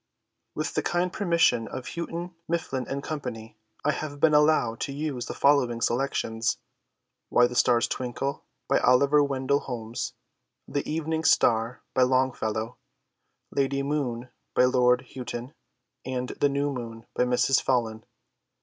With 0.55 0.73
the 0.73 0.81
kind 0.81 1.13
permission 1.13 1.67
of 1.67 1.89
Houghton, 1.89 2.33
Mifflin 2.47 2.85
& 3.01 3.01
Co. 3.03 3.19
I 3.85 3.91
have 3.91 4.19
been 4.19 4.33
allowed 4.33 4.79
to 4.79 4.91
use 4.91 5.27
the 5.27 5.35
following 5.35 5.79
selections: 5.79 6.57
"Why 7.29 7.45
the 7.45 7.53
Stars 7.53 7.87
Twinkle," 7.87 8.43
by 8.67 8.79
Oliver 8.79 9.23
Wendell 9.23 9.59
Holmes; 9.59 10.13
"The 10.67 10.91
Evening 10.91 11.23
Star," 11.23 11.83
by 11.93 12.01
Longfellow; 12.01 12.77
"Lady 13.51 13.83
Moon," 13.83 14.29
by 14.55 14.65
Lord 14.65 15.05
Houghton; 15.13 15.53
and 16.03 16.29
"The 16.29 16.49
New 16.49 16.71
Moon," 16.73 17.05
by 17.13 17.25
Mrs. 17.25 17.61
Follen. 17.61 18.03